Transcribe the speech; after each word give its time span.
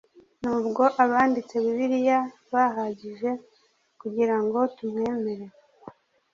nubwo 0.41 0.83
abanditse 1.03 1.55
bible 1.65 1.99
bahagije 2.51 3.29
kugiranga 3.99 4.59
tumwemere 4.75 5.45